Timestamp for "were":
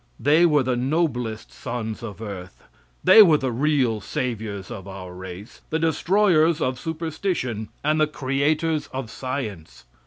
0.47-0.63, 3.21-3.37